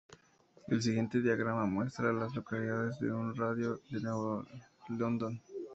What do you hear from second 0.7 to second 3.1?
siguiente diagrama muestra a las localidades